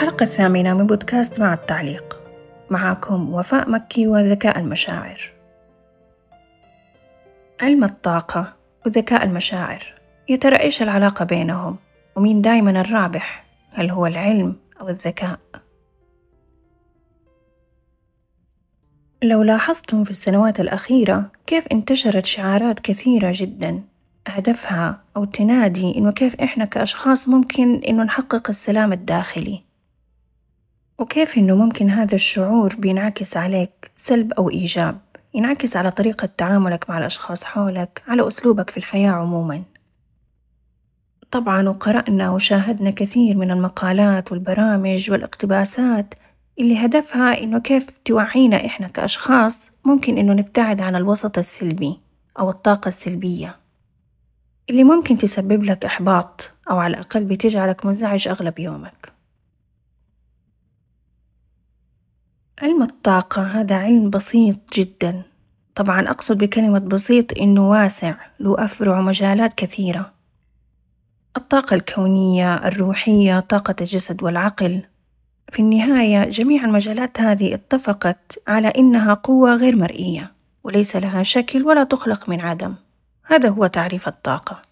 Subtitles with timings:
[0.00, 2.20] الحلقة الثامنة من بودكاست مع التعليق.
[2.70, 5.32] معكم وفاء مكي وذكاء المشاعر.
[7.60, 8.56] علم الطاقة
[8.86, 9.94] وذكاء المشاعر.
[10.28, 11.76] يا ترى إيش العلاقة بينهم؟
[12.16, 15.38] ومين دايما الرابح؟ هل هو العلم أو الذكاء؟
[19.22, 23.82] لو لاحظتم في السنوات الأخيرة كيف انتشرت شعارات كثيرة جدا.
[24.28, 29.69] هدفها أو تنادي إنه كيف إحنا كأشخاص ممكن إنه نحقق السلام الداخلي.
[31.00, 34.98] وكيف إنه ممكن هذا الشعور بينعكس عليك؟ سلب أو إيجاب؟
[35.34, 39.62] ينعكس على طريقة تعاملك مع الأشخاص حولك على أسلوبك في الحياة عموما؟
[41.30, 46.14] طبعا وقرأنا وشاهدنا كثير من المقالات والبرامج والاقتباسات
[46.58, 52.00] اللي هدفها إنه كيف توعينا إحنا كأشخاص ممكن إنه نبتعد عن الوسط السلبي
[52.38, 53.56] أو الطاقة السلبية.
[54.70, 59.19] اللي ممكن تسبب لك إحباط أو على الأقل بتجعلك منزعج أغلب يومك.
[62.62, 65.22] علم الطاقة هذا علم بسيط جدا.
[65.74, 70.12] طبعا أقصد بكلمة بسيط إنه واسع له أفرع ومجالات كثيرة.
[71.36, 74.82] الطاقة الكونية الروحية طاقة الجسد والعقل.
[75.52, 80.32] في النهاية جميع المجالات هذه اتفقت على إنها قوة غير مرئية
[80.64, 82.74] وليس لها شكل ولا تخلق من عدم.
[83.24, 84.62] هذا هو تعريف الطاقة.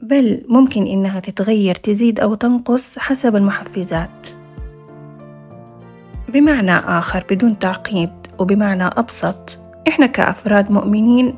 [0.00, 4.28] بل ممكن إنها تتغير تزيد أو تنقص حسب المحفزات.
[6.32, 11.34] بمعنى آخر بدون تعقيد وبمعنى أبسط إحنا كأفراد مؤمنين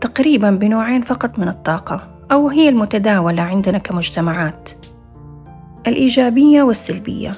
[0.00, 4.70] تقريبا بنوعين فقط من الطاقة أو هي المتداولة عندنا كمجتمعات.
[5.86, 7.32] الإيجابية والسلبية.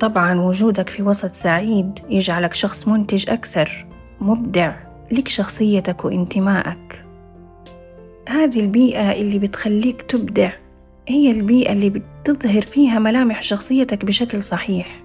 [0.00, 3.86] طبعا وجودك في وسط سعيد يجعلك شخص منتج أكثر
[4.20, 4.72] مبدع
[5.12, 7.02] لك شخصيتك وانتمائك.
[8.28, 10.50] هذه البيئة اللي بتخليك تبدع
[11.10, 15.02] هي البيئة اللي بتظهر فيها ملامح شخصيتك بشكل صحيح.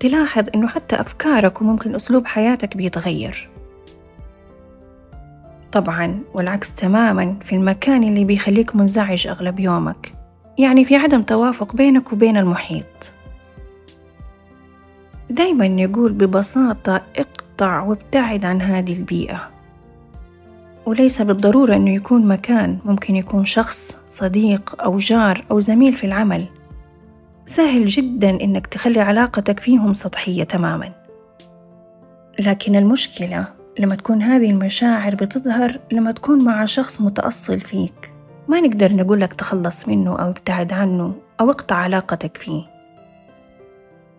[0.00, 3.48] تلاحظ إنه حتى أفكارك وممكن أسلوب حياتك بيتغير.
[5.72, 10.12] طبعا والعكس تماما في المكان اللي بيخليك منزعج أغلب يومك
[10.58, 12.84] يعني في عدم توافق بينك وبين المحيط.
[15.30, 19.59] دايما يقول ببساطة اقطع وابتعد عن هذه البيئة.
[20.86, 26.44] وليس بالضرورة أنه يكون مكان ممكن يكون شخص صديق أو جار أو زميل في العمل.
[27.46, 30.92] سهل جدا إنك تخلي علاقتك فيهم سطحية تماما.
[32.46, 33.46] لكن المشكلة
[33.78, 38.10] لما تكون هذه المشاعر بتظهر لما تكون مع شخص متأصل فيك.
[38.48, 42.62] ما نقدر نقول لك تخلص منه أو ابتعد عنه أو اقطع علاقتك فيه.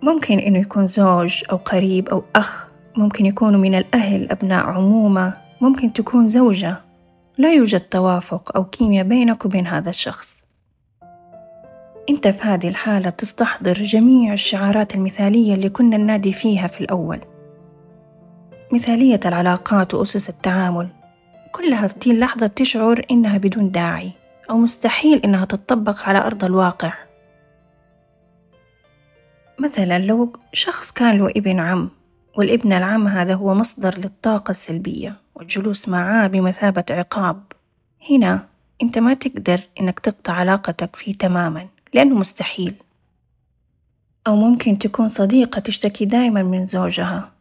[0.02, 2.68] ممكن إنه يكون زوج أو قريب أو أخ
[2.98, 5.34] ممكن يكونوا من الأهل أبناء عمومة.
[5.62, 6.76] ممكن تكون زوجة.
[7.38, 10.44] لا يوجد توافق أو كيمياء بينك وبين هذا الشخص.
[12.10, 17.20] أنت في هذه الحالة بتستحضر جميع الشعارات المثالية اللي كنا ننادي فيها في الأول.
[18.72, 20.88] مثالية العلاقات وأسس التعامل.
[21.52, 24.12] كلها في دي اللحظة بتشعر إنها بدون داعي
[24.50, 26.94] أو مستحيل إنها تطبق على أرض الواقع.
[29.60, 31.90] مثلا لو شخص كان له ابن عم
[32.38, 35.16] والابن العم هذا هو مصدر للطاقة السلبية.
[35.42, 37.44] والجلوس معاه بمثابة عقاب.
[38.10, 38.48] هنا
[38.84, 42.74] أنت ما تقدر إنك تقطع علاقتك فيه تماما لأنه مستحيل.
[44.28, 47.32] أو ممكن تكون صديقة تشتكي دايما من زوجها.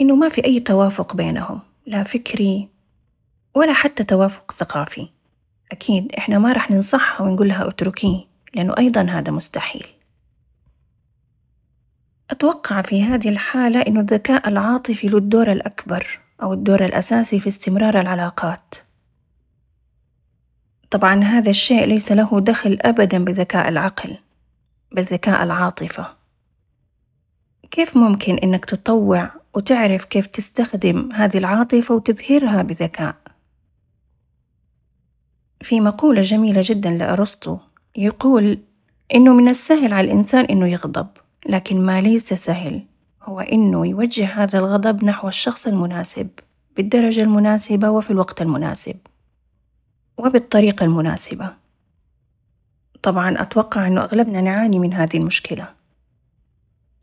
[0.00, 2.68] إنه ما في أي توافق بينهم لا فكري
[3.54, 5.08] ولا حتى توافق ثقافي.
[5.72, 8.24] أكيد إحنا ما رح ننصحها ونقول لها اتركيه
[8.54, 9.86] لأنه أيضا هذا مستحيل.
[12.30, 16.27] أتوقع في هذه الحالة إنه الذكاء العاطفي له الدور الأكبر.
[16.42, 18.74] أو الدور الأساسي في استمرار العلاقات.
[20.90, 24.16] طبعا هذا الشيء ليس له دخل أبدا بذكاء العقل
[24.92, 26.16] بل ذكاء العاطفة.
[27.70, 33.16] كيف ممكن إنك تطوع وتعرف كيف تستخدم هذه العاطفة وتظهرها بذكاء؟
[35.60, 37.58] في مقولة جميلة جدا لأرسطو
[37.96, 38.58] يقول
[39.14, 41.08] إنه من السهل على الإنسان إنه يغضب
[41.46, 42.82] لكن ما ليس سهل.
[43.28, 46.28] هو إنه يوجه هذا الغضب نحو الشخص المناسب
[46.76, 48.96] بالدرجة المناسبة وفي الوقت المناسب
[50.18, 51.50] وبالطريقة المناسبة.
[53.02, 55.68] طبعا أتوقع أنه أغلبنا نعاني من هذه المشكلة.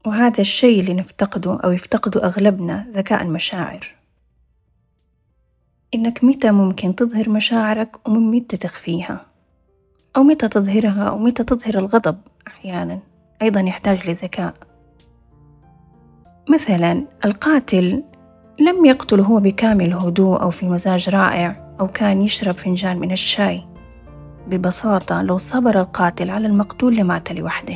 [0.05, 3.95] وهذا الشيء اللي نفتقده أو يفتقده أغلبنا ذكاء المشاعر.
[5.93, 9.25] إنك متى ممكن تظهر مشاعرك ومن متى تخفيها؟
[10.15, 12.17] أو متى تظهرها أو متى تظهر الغضب
[12.47, 12.99] أحيانا؟
[13.41, 14.74] أيضا يحتاج لذكاء.
[16.49, 18.03] مثلا القاتل
[18.59, 23.63] لم يقتل هو بكامل هدوء أو في مزاج رائع أو كان يشرب فنجان من الشاي.
[24.47, 27.75] ببساطة لو صبر القاتل على المقتول لمات لوحده.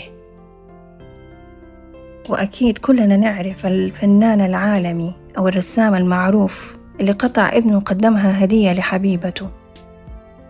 [2.30, 9.50] وأكيد كلنا نعرف الفنان العالمي أو الرسام المعروف اللي قطع إذنه وقدمها هدية لحبيبته.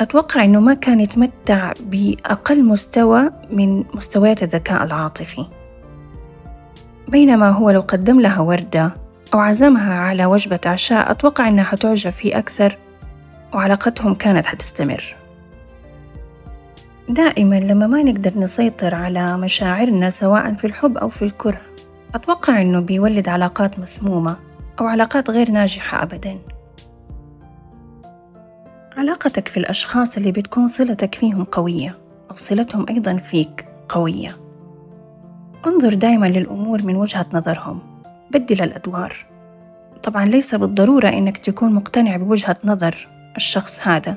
[0.02, 5.46] أتوقع أنه ما كان يتمتع بأقل مستوى من مستويات الذكاء العاطفي.
[7.10, 8.94] بينما هو لو قدم لها وردة
[9.34, 12.78] أو عزمها على وجبة عشاء أتوقع أنها حتعجب فيه أكثر.
[13.54, 15.16] وعلاقتهم كانت حتستمر.
[17.10, 21.62] دائما لما ما نقدر نسيطر على مشاعرنا سواء في الحب أو في الكره
[22.16, 24.36] أتوقع أنه بيولد علاقات مسمومة
[24.80, 26.40] أو علاقات غير ناجحة أبدا.
[28.98, 31.98] علاقتك في الأشخاص اللي بتكون صلتك فيهم قوية
[32.32, 34.49] أو صلتهم أيضا فيك قوية.
[35.68, 37.80] انظر دائما للأمور من وجهة نظرهم.
[38.32, 39.26] بدل الأدوار
[40.04, 44.16] طبعا ليس بالضرورة إنك تكون مقتنع بوجهة نظر الشخص هذا.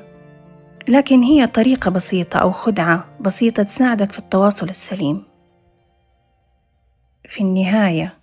[0.87, 5.23] لكن هي طريقة بسيطة أو خدعة بسيطة تساعدك في التواصل السليم.
[7.29, 8.17] في النهاية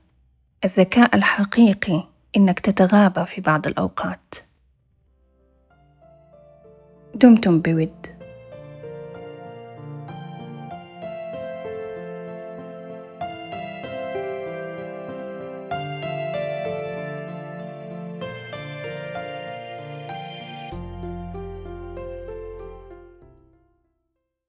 [0.64, 2.04] الذكاء الحقيقي
[2.36, 4.34] إنك تتغابى في بعض الأوقات.
[7.14, 8.19] دمتم بود.